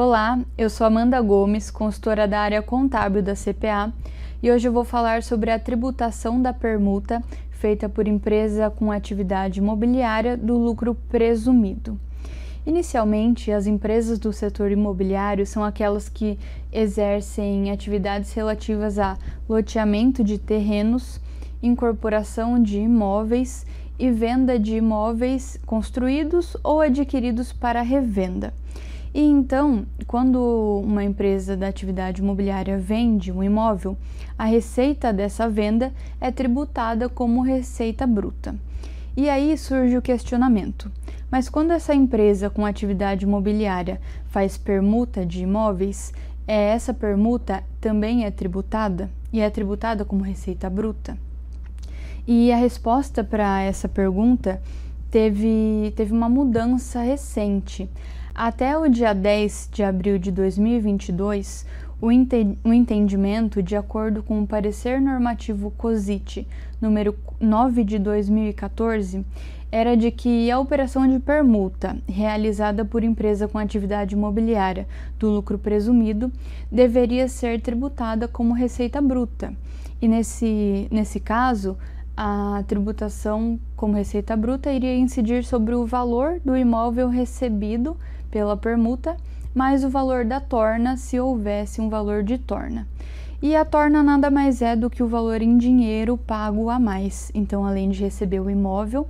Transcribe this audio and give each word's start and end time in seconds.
Olá, 0.00 0.38
eu 0.56 0.70
sou 0.70 0.86
Amanda 0.86 1.20
Gomes, 1.20 1.72
consultora 1.72 2.28
da 2.28 2.38
área 2.38 2.62
contábil 2.62 3.20
da 3.20 3.34
CPA, 3.34 3.92
e 4.40 4.48
hoje 4.48 4.68
eu 4.68 4.72
vou 4.72 4.84
falar 4.84 5.24
sobre 5.24 5.50
a 5.50 5.58
tributação 5.58 6.40
da 6.40 6.52
permuta 6.52 7.20
feita 7.50 7.88
por 7.88 8.06
empresa 8.06 8.70
com 8.70 8.92
atividade 8.92 9.58
imobiliária 9.58 10.36
do 10.36 10.56
lucro 10.56 10.94
presumido. 10.94 11.98
Inicialmente, 12.64 13.50
as 13.50 13.66
empresas 13.66 14.20
do 14.20 14.32
setor 14.32 14.70
imobiliário 14.70 15.44
são 15.44 15.64
aquelas 15.64 16.08
que 16.08 16.38
exercem 16.72 17.72
atividades 17.72 18.32
relativas 18.32 19.00
a 19.00 19.18
loteamento 19.48 20.22
de 20.22 20.38
terrenos, 20.38 21.20
incorporação 21.60 22.62
de 22.62 22.78
imóveis 22.78 23.66
e 23.98 24.12
venda 24.12 24.60
de 24.60 24.76
imóveis 24.76 25.58
construídos 25.66 26.56
ou 26.62 26.82
adquiridos 26.82 27.52
para 27.52 27.82
revenda. 27.82 28.54
E 29.18 29.20
então, 29.20 29.84
quando 30.06 30.80
uma 30.84 31.02
empresa 31.02 31.56
da 31.56 31.66
atividade 31.66 32.22
imobiliária 32.22 32.78
vende 32.78 33.32
um 33.32 33.42
imóvel, 33.42 33.98
a 34.38 34.44
receita 34.44 35.12
dessa 35.12 35.48
venda 35.48 35.92
é 36.20 36.30
tributada 36.30 37.08
como 37.08 37.42
receita 37.42 38.06
bruta. 38.06 38.54
E 39.16 39.28
aí 39.28 39.58
surge 39.58 39.98
o 39.98 40.02
questionamento: 40.02 40.88
mas 41.28 41.48
quando 41.48 41.72
essa 41.72 41.92
empresa 41.92 42.48
com 42.48 42.64
atividade 42.64 43.24
imobiliária 43.24 44.00
faz 44.28 44.56
permuta 44.56 45.26
de 45.26 45.42
imóveis, 45.42 46.12
é 46.46 46.68
essa 46.68 46.94
permuta 46.94 47.64
também 47.80 48.24
é 48.24 48.30
tributada 48.30 49.10
e 49.32 49.40
é 49.40 49.50
tributada 49.50 50.04
como 50.04 50.22
receita 50.22 50.70
bruta? 50.70 51.18
E 52.24 52.52
a 52.52 52.56
resposta 52.56 53.24
para 53.24 53.62
essa 53.62 53.88
pergunta 53.88 54.62
teve, 55.10 55.92
teve 55.96 56.12
uma 56.12 56.28
mudança 56.28 57.00
recente. 57.00 57.90
Até 58.40 58.78
o 58.78 58.88
dia 58.88 59.12
10 59.12 59.70
de 59.72 59.82
abril 59.82 60.16
de 60.16 60.30
2022, 60.30 61.66
o, 62.00 62.12
entendimento, 62.72 63.60
de 63.60 63.74
acordo 63.74 64.22
com 64.22 64.40
o 64.40 64.46
parecer 64.46 65.00
normativo 65.00 65.72
COSIT 65.72 66.46
número 66.80 67.16
9 67.40 67.82
de 67.82 67.98
2014, 67.98 69.26
era 69.72 69.96
de 69.96 70.12
que 70.12 70.48
a 70.52 70.60
operação 70.60 71.04
de 71.08 71.18
permuta 71.18 71.96
realizada 72.06 72.84
por 72.84 73.02
empresa 73.02 73.48
com 73.48 73.58
atividade 73.58 74.14
imobiliária 74.14 74.86
do 75.18 75.28
lucro 75.30 75.58
presumido 75.58 76.30
deveria 76.70 77.26
ser 77.26 77.60
tributada 77.60 78.28
como 78.28 78.54
receita 78.54 79.00
bruta. 79.02 79.52
E 80.00 80.06
nesse, 80.06 80.86
nesse 80.92 81.18
caso, 81.18 81.76
a 82.16 82.62
tributação 82.68 83.58
como 83.74 83.96
receita 83.96 84.36
bruta 84.36 84.72
iria 84.72 84.96
incidir 84.96 85.42
sobre 85.42 85.74
o 85.74 85.84
valor 85.84 86.40
do 86.44 86.56
imóvel 86.56 87.08
recebido 87.08 87.96
pela 88.30 88.56
permuta, 88.56 89.16
mais 89.54 89.84
o 89.84 89.88
valor 89.88 90.24
da 90.24 90.40
torna, 90.40 90.96
se 90.96 91.18
houvesse 91.18 91.80
um 91.80 91.88
valor 91.88 92.22
de 92.22 92.38
torna. 92.38 92.86
E 93.40 93.54
a 93.54 93.64
torna 93.64 94.02
nada 94.02 94.30
mais 94.30 94.62
é 94.62 94.74
do 94.74 94.90
que 94.90 95.02
o 95.02 95.06
valor 95.06 95.42
em 95.42 95.56
dinheiro 95.56 96.16
pago 96.16 96.70
a 96.70 96.78
mais. 96.78 97.30
Então, 97.34 97.64
além 97.64 97.88
de 97.88 98.02
receber 98.02 98.40
o 98.40 98.50
imóvel, 98.50 99.06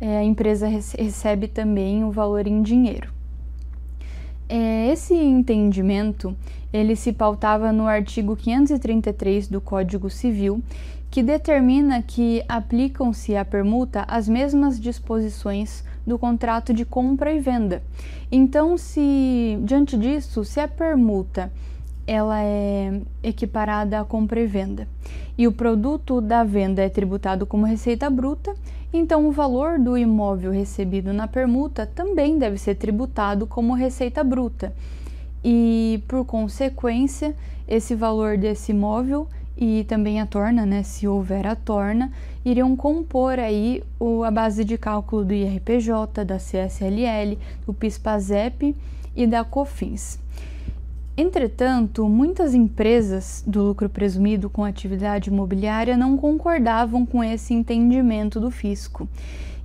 é, 0.00 0.18
a 0.18 0.24
empresa 0.24 0.66
recebe 0.66 1.48
também 1.48 2.04
o 2.04 2.10
valor 2.10 2.46
em 2.46 2.62
dinheiro. 2.62 3.15
É, 4.48 4.92
esse 4.92 5.14
entendimento 5.14 6.36
ele 6.72 6.94
se 6.94 7.12
pautava 7.12 7.72
no 7.72 7.86
artigo 7.86 8.36
533 8.36 9.48
do 9.48 9.60
Código 9.60 10.10
Civil, 10.10 10.62
que 11.10 11.22
determina 11.22 12.02
que 12.02 12.44
aplicam-se 12.48 13.36
à 13.36 13.44
permuta 13.44 14.04
as 14.06 14.28
mesmas 14.28 14.78
disposições 14.78 15.84
do 16.06 16.18
contrato 16.18 16.74
de 16.74 16.84
compra 16.84 17.32
e 17.32 17.40
venda. 17.40 17.82
Então, 18.30 18.76
se 18.76 19.58
diante 19.62 19.96
disso, 19.96 20.44
se 20.44 20.60
a 20.60 20.68
permuta 20.68 21.50
ela 22.06 22.42
é 22.42 23.00
equiparada 23.22 24.00
à 24.00 24.04
compra 24.04 24.40
e 24.40 24.46
venda 24.46 24.86
e 25.38 25.46
o 25.46 25.52
produto 25.52 26.20
da 26.20 26.44
venda 26.44 26.82
é 26.82 26.88
tributado 26.88 27.44
como 27.46 27.66
receita 27.66 28.08
bruta, 28.08 28.54
então 28.92 29.26
o 29.26 29.32
valor 29.32 29.78
do 29.78 29.98
imóvel 29.98 30.50
recebido 30.50 31.12
na 31.12 31.28
permuta 31.28 31.86
também 31.86 32.38
deve 32.38 32.56
ser 32.56 32.76
tributado 32.76 33.46
como 33.46 33.74
receita 33.74 34.24
bruta. 34.24 34.72
E 35.44 36.02
por 36.08 36.24
consequência, 36.24 37.36
esse 37.68 37.94
valor 37.94 38.38
desse 38.38 38.72
imóvel 38.72 39.28
e 39.56 39.84
também 39.84 40.20
a 40.20 40.26
torna, 40.26 40.64
né, 40.64 40.82
se 40.82 41.06
houver 41.06 41.46
a 41.46 41.54
torna, 41.54 42.10
iriam 42.44 42.74
compor 42.74 43.38
aí 43.38 43.82
o, 44.00 44.24
a 44.24 44.30
base 44.30 44.64
de 44.64 44.78
cálculo 44.78 45.24
do 45.24 45.34
IRPJ, 45.34 46.24
da 46.24 46.38
CSLL, 46.38 47.38
do 47.66 47.74
PIS/PASEP 47.74 48.74
e 49.14 49.26
da 49.26 49.44
COFINS. 49.44 50.18
Entretanto, 51.18 52.06
muitas 52.08 52.52
empresas 52.54 53.42
do 53.46 53.62
lucro 53.62 53.88
presumido 53.88 54.50
com 54.50 54.62
atividade 54.62 55.30
imobiliária 55.30 55.96
não 55.96 56.14
concordavam 56.14 57.06
com 57.06 57.24
esse 57.24 57.54
entendimento 57.54 58.38
do 58.38 58.50
fisco. 58.50 59.08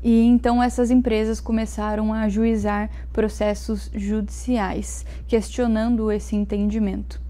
E 0.01 0.23
então 0.23 0.63
essas 0.63 0.89
empresas 0.89 1.41
começaram 1.41 2.13
a 2.13 2.21
ajuizar 2.21 2.89
processos 3.11 3.91
judiciais, 3.93 5.05
questionando 5.27 6.09
esse 6.09 6.37
entendimento. 6.37 7.21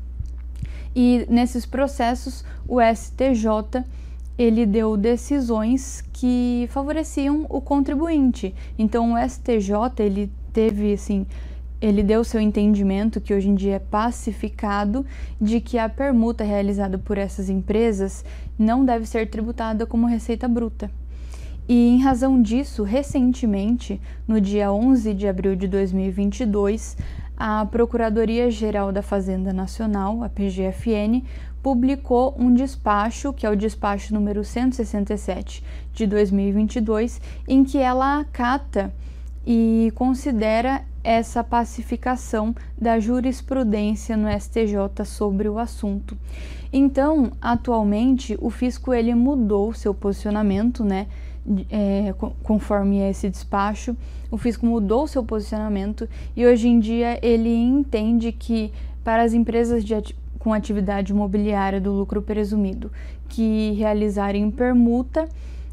E 0.96 1.26
nesses 1.28 1.66
processos, 1.66 2.46
o 2.68 2.78
STJ 2.80 3.84
ele 4.38 4.66
deu 4.66 4.96
decisões 4.96 6.04
que 6.14 6.68
favoreciam 6.70 7.46
o 7.50 7.60
contribuinte. 7.60 8.54
Então 8.78 9.14
o 9.14 9.30
STJ 9.30 9.74
ele 10.00 10.32
teve 10.54 10.94
assim, 10.94 11.26
ele 11.82 12.04
deu 12.04 12.24
seu 12.24 12.40
entendimento 12.40 13.20
que 13.20 13.34
hoje 13.34 13.50
em 13.50 13.56
dia 13.56 13.76
é 13.76 13.80
pacificado 13.80 15.06
de 15.40 15.60
que 15.60 15.80
a 15.80 15.90
permuta 15.90 16.44
realizada 16.44 16.98
por 16.98 17.18
essas 17.18 17.50
empresas 17.50 18.24
não 18.58 18.86
deve 18.86 19.08
ser 19.08 19.30
tributada 19.30 19.86
como 19.86 20.06
receita 20.06 20.48
bruta. 20.48 20.92
E 21.68 21.90
em 21.90 22.02
razão 22.02 22.42
disso, 22.42 22.84
recentemente, 22.84 24.00
no 24.28 24.40
dia 24.40 24.72
11 24.72 25.14
de 25.14 25.28
abril 25.28 25.56
de 25.56 25.68
2022, 25.68 26.98
a 27.38 27.66
Procuradoria-Geral 27.66 28.92
da 28.92 29.02
Fazenda 29.02 29.52
Nacional, 29.52 30.24
a 30.24 30.30
PGFN, 30.30 31.24
publicou 31.64 32.36
um 32.38 32.54
despacho, 32.54 33.34
que 33.34 33.46
é 33.46 33.50
o 33.50 33.56
despacho 33.56 34.14
número 34.14 34.44
167 34.44 35.64
de 35.94 36.06
2022, 36.06 37.22
em 37.48 37.64
que 37.64 37.78
ela 37.78 38.20
acata 38.20 38.94
e 39.46 39.92
considera 39.96 40.84
essa 41.04 41.44
pacificação 41.44 42.56
da 42.80 43.00
jurisprudência 43.00 44.16
no 44.16 44.30
STJ 44.30 45.04
sobre 45.06 45.50
o 45.50 45.58
assunto. 45.58 46.18
Então, 46.72 47.32
atualmente, 47.42 48.38
o 48.40 48.50
fisco 48.50 48.94
ele 48.94 49.14
mudou 49.16 49.74
seu 49.74 49.94
posicionamento, 49.94 50.84
né? 50.84 51.08
é, 51.70 52.14
conforme 52.44 53.00
esse 53.10 53.30
despacho, 53.30 53.96
o 54.30 54.38
fisco 54.38 54.66
mudou 54.66 55.08
seu 55.08 55.24
posicionamento 55.24 56.08
e 56.36 56.46
hoje 56.46 56.68
em 56.68 56.80
dia 56.80 57.20
ele 57.22 57.54
entende 57.54 58.32
que 58.32 58.72
para 59.04 59.24
as 59.24 59.34
empresas 59.34 59.84
de, 59.84 59.96
com 60.40 60.54
atividade 60.54 61.12
imobiliária 61.12 61.82
do 61.82 61.92
lucro 61.92 62.22
presumido 62.22 62.92
que 63.28 63.72
realizarem 63.72 64.52
permuta, 64.52 65.28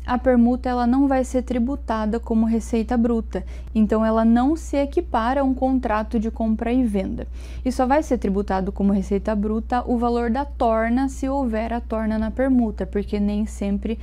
a 0.09 0.17
permuta 0.17 0.71
ela 0.71 0.87
não 0.87 1.07
vai 1.07 1.23
ser 1.23 1.43
tributada 1.43 2.19
como 2.19 2.47
receita 2.47 2.97
bruta, 2.97 3.45
então 3.75 4.03
ela 4.03 4.25
não 4.25 4.57
se 4.57 4.75
equipara 4.79 5.43
a 5.43 5.45
um 5.45 5.53
contrato 5.53 6.19
de 6.19 6.31
compra 6.31 6.73
e 6.73 6.83
venda. 6.83 7.27
E 7.63 7.71
só 7.71 7.87
vai 7.87 8.03
ser 8.03 8.17
tributado 8.17 8.73
como 8.73 8.91
receita 8.91 9.37
bruta 9.37 9.85
o 9.87 9.99
valor 9.99 10.31
da 10.31 10.47
torna 10.47 11.11
se 11.11 11.29
houver 11.29 11.75
a 11.75 11.81
torna 11.81 12.19
na 12.19 12.31
permuta, 12.31 12.87
porque 12.87 13.21
nem 13.21 13.45
sempre 13.45 13.99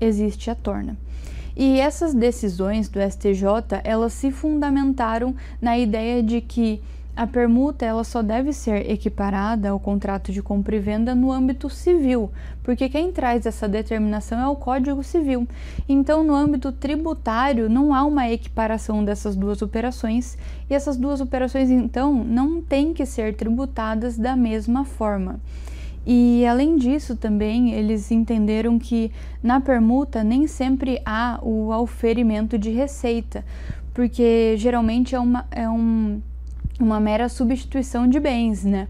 existe 0.00 0.50
a 0.50 0.54
torna. 0.54 0.96
E 1.54 1.78
essas 1.78 2.14
decisões 2.14 2.88
do 2.88 2.98
STJ, 2.98 3.82
elas 3.84 4.14
se 4.14 4.30
fundamentaram 4.30 5.34
na 5.60 5.76
ideia 5.76 6.22
de 6.22 6.40
que 6.40 6.80
a 7.16 7.26
permuta 7.26 7.84
ela 7.84 8.04
só 8.04 8.22
deve 8.22 8.52
ser 8.52 8.90
equiparada 8.90 9.70
ao 9.70 9.80
contrato 9.80 10.32
de 10.32 10.42
compra 10.42 10.76
e 10.76 10.78
venda 10.78 11.14
no 11.14 11.30
âmbito 11.30 11.68
civil, 11.68 12.30
porque 12.62 12.88
quem 12.88 13.12
traz 13.12 13.46
essa 13.46 13.68
determinação 13.68 14.38
é 14.38 14.48
o 14.48 14.56
Código 14.56 15.02
Civil. 15.02 15.46
Então, 15.88 16.22
no 16.22 16.34
âmbito 16.34 16.72
tributário, 16.72 17.68
não 17.68 17.92
há 17.92 18.04
uma 18.04 18.30
equiparação 18.30 19.04
dessas 19.04 19.36
duas 19.36 19.60
operações, 19.60 20.38
e 20.68 20.74
essas 20.74 20.96
duas 20.96 21.20
operações, 21.20 21.70
então, 21.70 22.24
não 22.24 22.62
têm 22.62 22.94
que 22.94 23.04
ser 23.04 23.34
tributadas 23.34 24.16
da 24.16 24.36
mesma 24.36 24.84
forma. 24.84 25.40
E 26.06 26.46
além 26.46 26.76
disso, 26.76 27.14
também 27.14 27.72
eles 27.72 28.10
entenderam 28.10 28.78
que 28.78 29.12
na 29.42 29.60
permuta 29.60 30.24
nem 30.24 30.46
sempre 30.46 31.00
há 31.04 31.38
o 31.42 31.72
auferimento 31.72 32.58
de 32.58 32.70
receita, 32.70 33.44
porque 33.92 34.54
geralmente 34.56 35.14
é 35.14 35.20
uma, 35.20 35.46
é 35.50 35.68
um, 35.68 36.22
uma 36.84 37.00
mera 37.00 37.28
substituição 37.28 38.06
de 38.06 38.18
bens, 38.18 38.64
né? 38.64 38.88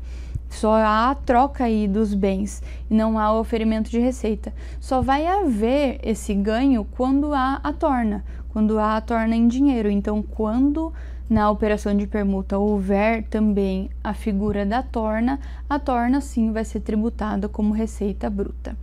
Só 0.49 0.75
há 0.75 1.11
a 1.11 1.15
troca 1.15 1.65
aí 1.65 1.87
dos 1.87 2.13
bens 2.13 2.63
e 2.91 2.95
não 2.95 3.19
há 3.19 3.33
o 3.33 3.41
oferimento 3.41 3.89
de 3.89 4.01
receita. 4.01 4.53
Só 4.81 5.01
vai 5.01 5.27
haver 5.27 6.01
esse 6.03 6.35
ganho 6.35 6.85
quando 6.97 7.33
há 7.33 7.61
a 7.63 7.73
torna, 7.73 8.25
quando 8.49 8.79
há 8.79 8.97
a 8.97 9.01
torna 9.01 9.37
em 9.37 9.47
dinheiro. 9.47 9.89
Então, 9.89 10.23
quando 10.23 10.93
na 11.29 11.49
operação 11.49 11.97
de 11.97 12.09
permuta 12.09 12.59
houver 12.59 13.23
também 13.31 13.89
a 14.03 14.13
figura 14.13 14.67
da 14.67 14.83
torna, 14.83 15.39
a 15.69 15.79
torna 15.79 16.21
sim 16.21 16.51
vai 16.51 16.65
ser 16.65 16.81
tributada 16.81 17.49
como 17.49 17.73
receita 17.73 18.29
bruta. 18.29 18.77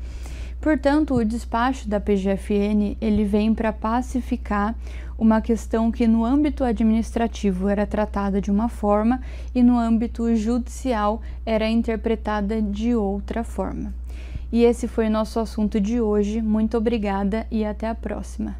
Portanto, 0.60 1.16
o 1.16 1.26
despacho 1.26 1.88
da 1.88 2.00
PGFN 2.00 2.98
ele 3.00 3.24
vem 3.24 3.54
para 3.54 3.72
pacificar 3.72 4.76
uma 5.18 5.42
questão 5.42 5.92
que 5.92 6.08
no 6.08 6.24
âmbito 6.24 6.64
administrativo 6.64 7.68
era 7.68 7.88
tratada 7.88 8.40
de 8.40 8.52
uma 8.52 8.70
forma 8.70 9.22
e 9.54 9.64
no 9.64 9.78
âmbito 9.78 10.36
judicial 10.36 11.22
era 11.46 11.68
interpretada 11.68 12.62
de 12.62 12.94
outra 12.94 13.44
forma. 13.44 13.94
E 14.52 14.64
esse 14.64 14.88
foi 14.88 15.08
o 15.08 15.12
nosso 15.12 15.40
assunto 15.40 15.82
de 15.82 16.00
hoje. 16.00 16.42
Muito 16.42 16.78
obrigada 16.78 17.46
e 17.52 17.66
até 17.66 17.88
a 17.88 17.96
próxima. 17.96 18.56